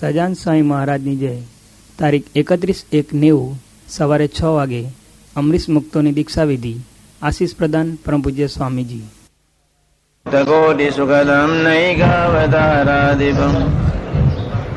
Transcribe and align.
સજાન 0.00 0.32
સ્વામી 0.32 0.62
મહારાજની 0.62 1.16
જય. 1.16 1.36
તારીખ 1.98 2.24
એકત્રીસ 2.34 2.84
એક 2.92 3.14
નેવું, 3.14 3.62
સવારે 3.88 4.28
છ 4.28 4.42
વાગે, 4.42 4.84
અમરીશ 5.36 5.68
મુક્તોની 5.68 6.12
દીક્ષાવિધિ, 6.12 6.74
આશીષ 7.22 7.50
પ્રદાન 7.58 7.98
પરમ 8.06 8.20
પૂજ્ય 8.20 8.46
સ્વામીજી. 8.46 9.02
તકોટી 10.32 10.90
સુખદમ 10.90 11.64
નૈકાવતારાદિપમ 11.64 13.54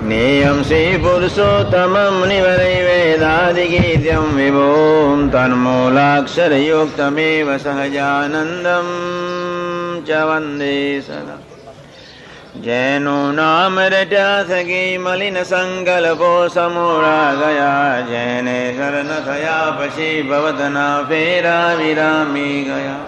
નેયમ 0.07 0.63
શ્રી 0.63 0.97
પુરુષોત્તમમ 0.97 2.27
નિવરૈ 2.27 2.83
વેદાદિગીત્યમ 2.83 4.35
વિભોમ 4.35 5.29
તન્મૂલાક્ષરયુક્તમેવ 5.29 7.57
સહજાનંદમ. 7.57 8.85
ચ 10.05 10.11
વંદે 10.11 11.01
સદા. 11.01 11.50
જેનું 12.61 13.35
નામ 13.35 13.79
રટ્યા 13.79 14.43
સગી 14.43 14.97
મલિન 14.97 15.43
સંકલ્પો 15.43 16.47
સમોરા 16.47 17.33
ગયા 17.33 18.01
જેને 18.01 18.73
શરણ 18.77 19.23
થયા 19.25 19.71
પછી 19.71 20.21
ભવતના 20.21 21.03
ફેરા 21.03 21.73
વિરામી 21.73 22.63
ગયા. 22.63 22.99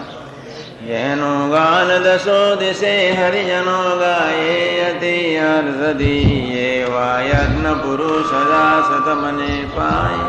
જેનું 0.86 1.50
ગાન 1.50 2.02
દસો 2.02 2.56
દિશે 2.56 3.12
હરિજનો 3.12 3.96
ગાયે, 4.00 4.90
અતિ 4.90 5.36
અર્ધદી 5.36 6.58
એવા 6.58 7.20
યજ્ઞ 7.20 7.66
પુરુષ 7.66 8.26
સદા 8.26 8.82
સતમને 8.88 9.66
પાય. 9.76 10.26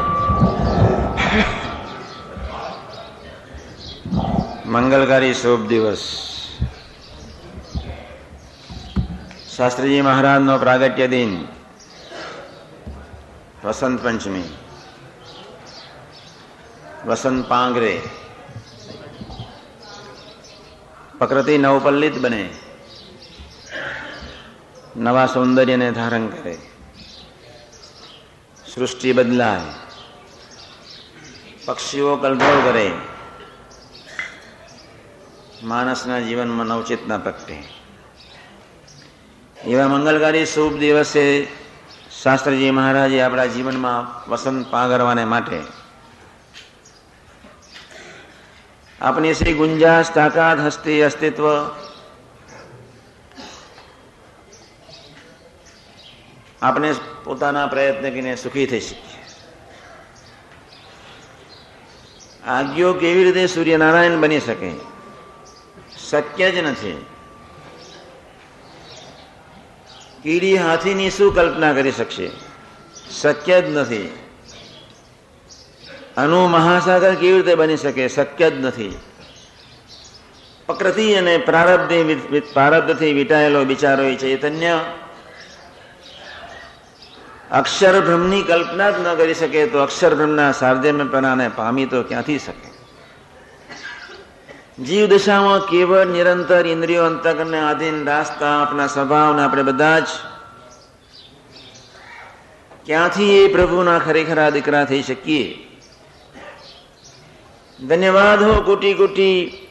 મંગલકારી 4.66 5.34
શુભ 5.34 5.68
દિવસ. 5.68 6.35
શાસ્ત્રીજી 9.55 10.02
મહારાજનો 10.02 10.54
પ્રાગટ્ય 10.59 11.05
દિન 11.08 11.32
વસંત 13.63 14.02
પંચમી 14.04 14.50
વસંત 17.05 17.48
પાંગરે 17.48 17.91
પ્રકૃતિ 21.18 21.55
નવપલ્લિત 21.57 22.18
બને 22.18 22.41
નવા 24.98 25.27
સૌંદર્યને 25.27 25.87
ધારણ 25.91 26.27
કરે 26.34 26.54
સૃષ્ટિ 28.65 29.13
બદલાય 29.13 29.71
પક્ષીઓ 31.65 32.18
કલભોળ 32.18 32.62
કરે 32.62 32.85
માણસના 35.63 36.21
જીવનમાં 36.21 36.70
નવચેતના 36.70 37.20
પ્રગટે 37.20 37.85
એવા 39.66 39.88
મંગલકારી 39.88 40.46
શુભ 40.46 40.80
દિવસે 40.80 41.48
શાસ્ત્રીજી 42.24 42.71
મહારાજે 42.71 43.21
આપણા 43.21 43.46
જીવનમાં 43.46 44.30
વસંત 44.30 44.68
પાગરવાને 44.68 45.26
માટે 45.26 45.62
આપની 49.02 49.34
શ્રી 49.34 49.54
ગુંજાશ 49.54 50.12
તાકાત 50.13 50.60
હસ્તી 50.60 51.02
અસ્તિત્વ 51.02 51.46
આપણે 56.62 56.96
પોતાના 57.24 57.68
પ્રયત્ન 57.68 58.02
કરીને 58.02 58.36
સુખી 58.36 58.66
થઈ 58.66 58.80
શકીએ. 58.80 59.26
આજ્ઞો 62.48 62.93
કેવી 62.93 63.24
રીતે 63.24 63.48
સૂર્યનારાયણ 63.48 64.19
બની 64.19 64.40
શકે? 64.40 64.72
શક્ય 66.09 66.52
જ 66.52 66.58
નથી. 66.58 67.06
કીડી 70.25 70.57
હાથીની 70.57 71.09
શું 71.09 71.35
કલ્પના 71.35 71.73
કરી 71.73 71.91
શકશે? 71.91 72.31
શક્ય 73.22 73.62
જ 73.62 73.78
નથી. 73.78 74.12
અનુ 76.18 76.47
મહાસાગર 76.47 77.16
કેવી 77.16 77.38
રીતે 77.38 77.56
બની 77.56 77.78
શકે? 77.78 78.07
શક્ય 78.07 78.50
જ 78.50 78.53
નથી. 78.53 78.97
પ્રકૃતિ 80.66 81.14
અને 81.14 81.38
પ્રારબ્ધ 81.38 81.94
પ્રારબ્ધથી 82.53 83.14
વિટાયેલો 83.14 83.66
બિચારો 83.66 84.16
ચૈતન્ય 84.16 84.80
અક્ષરભ્રમની 87.52 88.41
કલ્પના 88.41 88.91
જ 88.91 89.08
ન 89.08 89.16
કરી 89.16 89.34
શકે 89.34 89.68
તો 89.68 89.80
અક્ષરભ્રમના 89.80 90.52
સાર્જમ્યપણાને 90.52 91.50
પામી 91.56 91.85
તો 91.85 92.03
ક્યાંથી 92.03 92.40
શકે? 92.40 92.75
જીવ 94.84 95.08
દશામાં 95.08 95.68
કેવળ 95.68 96.06
નિરંતર 96.06 96.68
ઇન્દ્રિયો 96.68 97.06
અંતકરને 97.06 97.59
આધીન 97.59 98.06
દાસતા 98.06 98.62
આપણા 98.62 98.88
સ્વભાવને 98.88 99.44
આપણે 99.44 99.63
બધા 99.63 100.00
જ 100.00 100.03
ક્યાંથી 102.85 103.38
એ 103.38 103.47
પ્રભુના 103.47 104.00
ખરેખરા 104.00 104.50
દીકરા 104.50 104.85
થઈ 104.85 105.02
શકીએ? 105.02 105.68
ધન્યવાદ 107.88 108.44
હો 108.44 108.62
કોટી 108.62 108.94
કોટી 108.94 109.68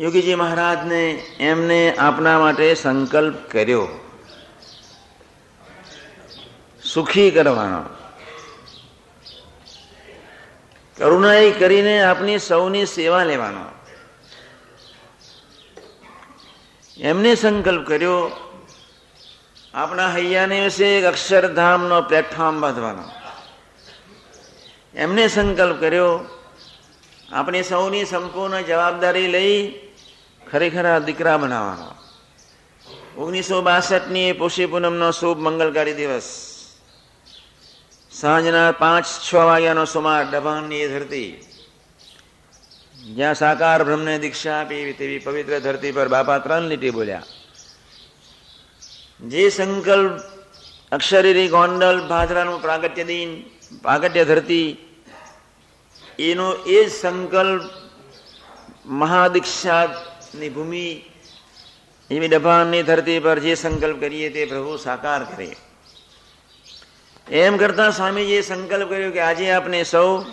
યોગીજી 0.00 0.34
મહારાજને 0.34 1.22
એમને 1.40 1.96
આપના 1.96 2.38
માટે 2.38 2.74
સંકલ્પ 2.74 3.34
કર્યો. 3.50 3.88
સુખી 6.92 7.30
કરવાનો. 7.30 7.82
કરુણાઈ 10.98 11.50
કરીને 11.50 12.02
આપની 12.02 12.38
સૌની 12.38 12.86
સેવા 12.86 13.24
લેવાનો. 13.24 13.83
એમને 17.00 17.34
સંકલ્પ 17.34 17.86
કર્યો, 17.86 18.30
આપણા 19.74 20.08
હૈયાને 20.08 20.60
વિશે 20.60 20.98
એક 20.98 21.04
અક્ષરધામનો 21.04 22.02
પ્લેટફોર્મ 22.02 22.60
બાંધવાનો. 22.60 23.02
એમને 24.94 25.28
સંકલ્પ 25.28 25.80
કર્યો, 25.80 26.24
આપણે 27.32 27.62
સૌની 27.62 28.04
સંપૂર્ણ 28.04 28.60
જવાબદારી 28.60 29.26
લઈ 29.26 29.70
ખરેખર 30.50 30.86
આ 30.86 30.98
દીકરા 30.98 31.36
બનાવવાનો. 31.36 31.94
ઓગણીસો 33.16 33.62
બાસઠની 33.62 34.32
પોષી 34.32 34.66
પૂનમનો 34.66 35.10
શુભ 35.10 35.38
મંગલકારી 35.38 35.94
દિવસ. 35.94 36.28
સાંજના 38.10 38.72
પાંચ 38.72 39.04
છ 39.04 39.34
વાગ્યાનો 39.34 39.84
સુમાર, 39.84 40.30
ડભાણની 40.30 40.88
ધરતી. 40.88 41.53
જ્યાં 43.04 43.34
સાકાર 43.34 43.84
બ્રહ્મને 43.84 44.18
દીક્ષા 44.18 44.60
આપી 44.60 44.92
તેવી 44.92 45.18
પવિત્ર 45.18 45.58
ધરતી 45.58 45.92
પર 45.92 46.08
બાપા 46.08 46.38
ત્રણ 46.38 46.62
લીટી 46.62 46.90
બોલ્યા. 46.90 47.22
જે 49.28 49.50
સંકલ્પ 49.50 50.20
અક્ષરીરી 50.92 51.48
ગોંડલ 51.48 52.08
ભાદરાનું 52.08 52.62
પ્રાગટ્ય 52.62 53.04
દિન, 53.04 53.42
પ્રાગટ્ય 53.82 54.24
ધરતી, 54.24 54.76
એનો 56.18 56.52
એ 56.52 56.88
સંકલ્પ 56.88 57.62
મહાદીક્ષાની 58.86 60.48
ભૂમિ, 60.48 61.04
એવી 62.10 62.28
ડભાણની 62.28 62.82
ધરતી 62.82 63.18
પર 63.18 63.38
જે 63.38 63.54
સંકલ્પ 63.54 64.00
કરીએ 64.00 64.30
તે 64.30 64.46
પ્રભુ 64.46 64.76
સાકાર 64.76 65.24
કરે. 65.24 65.56
એમ 67.30 67.56
કરતા 67.56 67.90
સ્વામીજીએ 67.90 68.40
સંકલ્પ 68.40 68.88
કર્યો 68.88 69.10
કે 69.10 69.20
આજે 69.20 69.50
આપણે 69.50 69.82
સૌ 69.82 70.24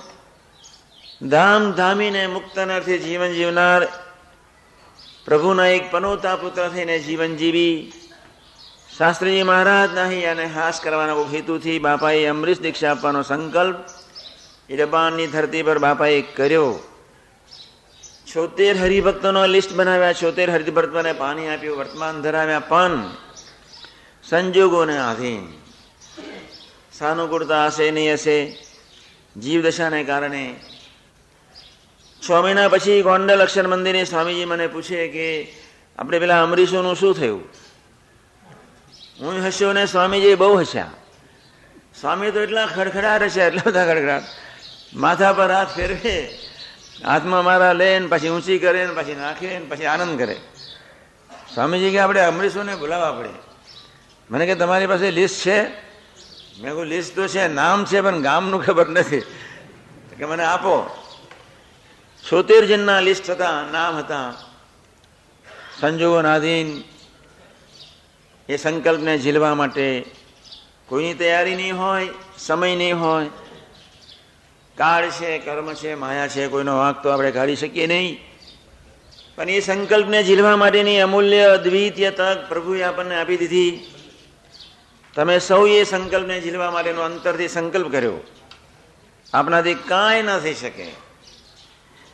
ધામ 1.30 1.72
ધામીને 1.72 2.28
મુક્તનાર્થે 2.28 2.98
જીવન 2.98 3.32
જીવનાર. 3.32 3.88
પ્રભુના 5.26 5.68
એક 5.68 5.92
પનોતા 5.92 6.36
પુત્ર 6.36 6.70
થઈને 6.70 7.00
જીવન 7.00 7.36
જીવી. 7.36 7.94
શાસ્ત્રીજી 8.98 9.44
નહીં 9.44 10.32
અને 10.32 10.46
હાસ 10.46 10.82
કરવાના 10.82 11.14
હેતુથી 11.14 11.80
બાપાએ 11.80 12.26
અમરીશ 12.26 12.62
દીક્ષા 12.62 12.92
આપવાનો 12.92 13.22
સંકલ્પ 13.22 13.76
ડબાણની 14.72 15.28
ધરતી 15.28 15.64
પર 15.64 15.80
બાપાએ 15.80 16.22
કર્યો. 16.22 16.80
છોતેર 18.36 18.78
હરિભક્તોનો 18.78 19.46
લિસ્ટ 19.46 19.74
બનાવ્યા. 19.74 20.14
છોતેર 20.14 20.52
હરિભક્તોને 20.52 21.14
પાણી 21.14 21.48
આપ્યું, 21.48 21.78
વર્તમાન 21.78 22.22
ધરાવ્યા 22.22 22.60
પણ 22.60 23.10
સંજોગોને 24.30 24.98
આધીન. 24.98 25.48
સાનુકૂળતા 26.94 27.66
હશે 27.66 27.92
નહીં 27.92 28.14
હશે. 28.14 28.58
જીવદશાને 29.38 30.04
કારણે 30.04 30.56
છ 32.30 32.32
મહિના 32.32 32.68
પછી 32.68 33.02
ગોંડલ 33.02 33.42
અક્ષર 33.42 33.68
મંદિરે 33.68 34.04
સ્વામીજી 34.04 34.46
મને 34.46 34.68
પૂછે 34.68 35.08
કે, 35.08 35.56
આપણે 36.00 36.20
પેલા 36.20 36.44
અમરીશોનું 36.44 36.96
શું 36.96 37.16
થયું? 37.16 37.44
હું 39.20 39.48
હસ્યો 39.48 39.74
ને 39.74 39.86
સ્વામીજી 39.86 40.36
બહુ 40.36 40.58
હસ્યા. 40.58 40.92
સ્વામી 42.02 42.32
તો 42.32 42.40
એટલા 42.40 42.66
ખડખડાટ 42.66 43.24
હશે 43.24 43.42
એટલા 43.42 43.62
બધા 43.66 43.86
ખડખડાટ. 43.86 44.24
માથા 44.94 45.34
પર 45.34 45.52
હાથ 45.52 45.76
ફેરવે, 45.76 46.38
હાથમાં 47.06 47.44
મારા 47.44 47.74
લે 47.74 48.00
ને 48.00 48.08
પછી 48.08 48.30
ઊંચી 48.30 48.60
કરે 48.60 48.86
ને 48.86 48.94
પછી 48.94 49.16
નાખે 49.16 49.60
ને 49.60 49.66
પછી 49.66 49.86
આનંદ 49.86 50.20
કરે. 50.20 50.38
સ્વામીજી 51.54 51.92
કે, 51.92 52.00
આપણે 52.00 52.22
અમરીશોને 52.22 52.76
બોલાવવા 52.76 53.12
પડે. 53.12 53.30
મને 54.30 54.46
કે, 54.46 54.56
તમારી 54.56 54.88
પાસે 54.88 55.12
લિસ્ટ 55.12 55.46
છે? 55.46 55.70
મેં 56.62 56.74
કહું 56.74 56.86
લિસ્ટ 56.86 57.16
તો 57.16 57.28
છે, 57.28 57.48
નામ 57.48 57.86
છે, 57.86 58.02
પણ 58.02 58.22
ગામનું 58.22 58.66
ખબર 58.66 58.90
નથી. 58.90 59.20
કે 60.18 60.26
મને 60.26 60.44
આપો. 60.44 61.01
છોતેર 62.32 62.66
જણના 62.66 63.00
લિસ્ટ 63.00 63.30
હતા, 63.30 63.64
નામ 63.72 63.98
હતા. 63.98 64.34
સંજોગોનાધીન 65.80 66.84
એ 68.50 68.58
સંકલ્પને 68.58 69.18
ઝીલવા 69.18 69.56
માટે 69.56 70.06
કોઈની 70.88 71.14
તૈયારી 71.14 71.56
નહીં 71.56 71.78
હોય, 71.78 72.10
સમય 72.38 72.76
નહીં 72.76 73.00
હોય, 73.00 73.30
કાળ 74.78 75.10
છે, 75.10 75.40
કર્મ 75.40 75.74
છે, 75.74 75.96
માયા 75.96 76.28
છે, 76.28 76.48
કોઈનો 76.48 76.78
વાંક 76.78 77.04
તો 77.04 77.10
આપણે 77.10 77.32
કાઢી 77.32 77.56
શકીએ 77.56 77.88
નહીં. 77.88 78.20
પણ 79.36 79.50
એ 79.50 79.60
સંકલ્પને 79.60 80.24
ઝીલવા 80.24 80.56
માટેની 80.56 81.00
અમૂલ્ય 81.00 81.44
અદ્વિતીય 81.44 82.12
તક 82.12 82.50
પ્રભુએ 82.50 82.84
આપણને 82.84 83.22
આપી 83.22 83.38
દીધી. 83.38 83.94
તમે 85.16 85.40
સૌ 85.40 85.68
એ 85.68 85.84
સંકલ્પને 85.84 86.42
ઝીલવા 86.42 86.72
માટેનો 86.72 87.02
અંતરથી 87.02 87.48
સંકલ્પ 87.48 87.92
કર્યો. 87.92 88.14
આપણાથી 89.34 89.74
કાંઈ 89.74 90.22
ન 90.22 90.40
થઈ 90.40 90.54
શકે. 90.54 91.11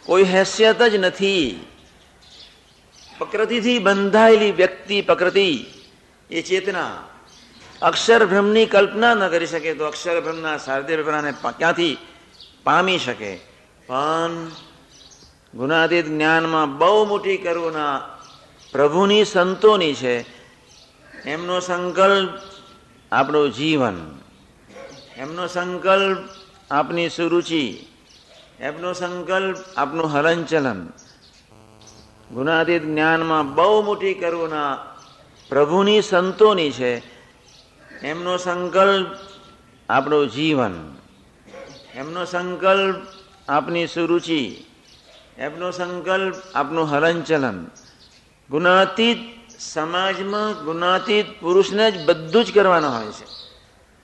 કોઈ 0.07 0.23
હેસિયત 0.23 0.81
જ 0.81 0.95
નથી. 0.95 1.65
પ્રકૃતિથી 3.17 3.79
બંધાયેલી 3.79 4.51
વ્યક્તિ, 4.51 5.01
પ્રકૃતિ, 5.01 5.65
એ 6.31 6.41
ચેતના. 6.41 6.91
અક્ષર 7.81 8.25
બ્રહ્મની 8.25 8.65
કલ્પના 8.65 9.13
ન 9.13 9.27
કરી 9.27 9.47
શકે 9.47 9.73
તો 9.73 9.85
અક્ષર 9.85 10.21
શારદીય 10.21 10.57
શારદેયપણાને 10.65 11.31
ક્યાંથી 11.31 11.97
પામી 12.63 12.97
શકે? 12.97 13.39
પણ 13.87 14.51
ગુણાતીત 15.55 16.05
જ્ઞાનમાં 16.05 16.77
બહુ 16.77 17.05
મોટી 17.05 17.37
કરુણા 17.37 18.17
પ્રભુની 18.71 19.25
સંતોની 19.25 19.93
છે. 19.93 20.21
એમનો 21.25 21.59
સંકલ્પ 21.59 22.29
આપણું 23.11 23.53
જીવન. 23.53 24.19
એમનો 25.17 25.47
સંકલ્પ 25.47 26.17
આપની 26.71 27.09
સુરુચિ. 27.09 27.85
એમનો 28.59 28.93
સંકલ્પ, 28.93 29.57
આપનું 29.77 30.13
હલનચલન. 30.13 30.87
ગુણાતીત 32.31 32.83
જ્ઞાનમાં 32.83 33.55
બહુ 33.55 33.81
મોટી 33.81 34.13
કરુણા 34.13 34.77
પ્રભુની 35.49 36.01
સંતોની 36.01 36.71
છે. 36.71 36.97
એમનો 38.01 38.37
સંકલ્પ 38.37 39.07
આપણું 39.89 40.31
જીવન. 40.31 40.95
એમનો 41.95 42.25
સંકલ્પ 42.25 42.95
આપની 43.49 43.87
સુરુચિ. 43.87 44.63
એમનો 45.37 45.71
સંકલ્પ 45.71 46.35
આપનું 46.55 46.91
હલનચલન. 46.91 47.65
ગુણાતીત 48.49 49.17
સમાજમાં 49.59 50.63
ગુણાતીત 50.63 51.25
પુરુષને 51.41 51.91
જ 51.91 52.05
બધું 52.05 52.45
જ 52.45 52.53
કરવાનું 52.53 52.95
હોય 52.95 53.05
છે. 53.05 53.25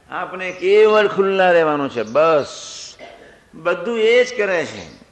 આપણે 0.10 0.52
કેવળ 0.52 1.08
ખુલ્લા 1.08 1.52
રહેવાનું 1.52 1.90
છે, 1.90 2.04
બસ. 2.04 2.83
બધું 3.54 4.00
એ 4.00 4.24
જ 4.24 4.38
કરે 4.38 4.66
છે. 4.66 5.04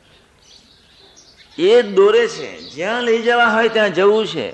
એ 1.62 1.82
જ 1.82 1.86
દોરે 1.86 2.28
છે. 2.28 2.62
જ્યાં 2.62 3.04
લઈ 3.04 3.22
જવા 3.22 3.46
હોય 3.46 3.70
ત્યાં 3.70 3.94
જવું 3.94 4.28
છે. 4.28 4.52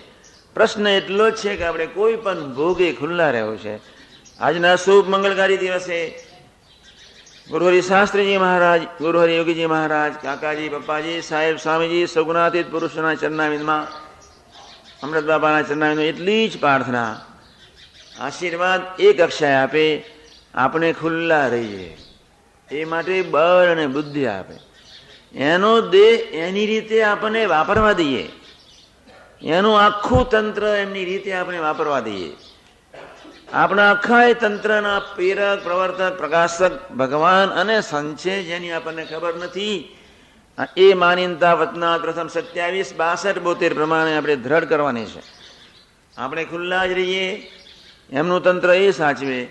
પ્રશ્ન 0.54 0.88
એટલો 0.88 1.30
જ 1.30 1.36
છે 1.36 1.56
કે 1.56 1.64
આપણે 1.64 1.86
કોઈ 1.86 2.16
પણ 2.16 2.54
ભોગે 2.54 2.94
ખુલ્લા 2.94 3.32
રહેવું 3.32 3.58
છે. 3.58 3.80
આજના 4.40 4.76
શુભ 4.76 5.10
મંગળકારી 5.10 5.58
દિવસે 5.58 6.28
ગુરુહરિ 7.50 7.82
શાસ્ત્રીજી 7.82 8.38
મહારાજ 8.38 8.84
ગુરુહરિ 8.84 9.36
યોગીજી 9.36 9.66
મહારાજ, 9.66 10.14
કાકાજી, 10.14 10.70
પપ્પાજી, 10.70 11.22
સાહેબ, 11.22 11.58
સ્વામીજી, 11.58 12.08
સગુણાતીત 12.08 12.72
પુરુષોના 12.72 13.16
ચરણાવિંદમાં 13.16 13.88
અમૃત 15.04 15.24
બાબાના 15.24 15.62
ચરણાવિંદમાં 15.62 16.06
એટલી 16.06 16.50
જ 16.50 16.60
પ્રાર્થના, 16.60 17.22
આશીર્વાદ 18.20 18.82
એ 19.00 19.14
કક્ષાએ 19.14 19.54
આપે, 19.54 20.04
આપણે 20.54 20.94
ખુલ્લા 20.94 21.48
રહીએ. 21.48 21.98
એ 22.72 22.86
માટે 22.86 23.22
બળ 23.22 23.72
અને 23.72 23.88
બુદ્ધિ 23.88 24.26
આપે. 24.26 24.56
એનો 25.38 25.82
દેહ 25.82 26.20
એની 26.32 26.66
રીતે 26.66 27.04
આપણને 27.04 27.46
વાપરવા 27.46 27.94
દઈએ. 27.94 28.30
એનું 29.42 29.82
આખું 29.82 30.30
તંત્ર 30.30 30.68
એમની 30.68 31.06
રીતે 31.06 31.34
આપણે 31.34 31.58
વાપરવા 31.58 32.00
દઈએ. 32.00 32.34
આપણા 33.54 33.92
આખા 33.92 34.34
તંત્રના 34.34 35.00
પ્રેરક, 35.00 35.64
પ્રવર્તક, 35.64 36.18
પ્રકાશક, 36.18 36.92
ભગવાન 36.92 37.50
અને 37.50 37.82
સંત 37.82 38.18
છે 38.18 38.44
જેની 38.44 38.72
આપણને 38.72 39.06
ખબર 39.06 39.36
નથી 39.36 39.98
એ 40.78 40.94
માનીનતા 40.94 41.54
વતના 41.54 41.98
પ્રથમ 41.98 42.28
સત્યાવીસ, 42.28 42.94
બાસઠ, 42.94 43.40
બોતેર 43.40 43.74
પ્રમાણે 43.74 44.18
આપણે 44.18 44.36
દ્રઢ 44.36 44.64
કરવાની 44.64 45.06
છે. 45.06 45.22
આપણે 46.18 46.44
ખુલ્લા 46.46 46.86
જ 46.86 46.92
રહીએ. 46.92 47.52
એમનું 48.12 48.44
તંત્ર 48.44 48.70
એ 48.70 48.92
સાચવે. 48.92 49.48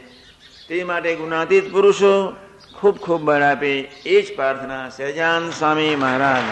તે 0.69 0.85
માટે 0.85 1.15
ગુણાતીત 1.15 1.73
પુરુષો 1.73 2.37
ખૂબ 2.77 2.97
ખૂબ 2.99 3.21
બળ 3.23 3.43
આપે. 3.43 3.73
એ 4.07 4.23
જ 4.23 4.35
પ્રાર્થના 4.35 4.89
સહજાન 4.89 5.51
સ્વામી 5.51 5.97
મહારાજ. 5.97 6.47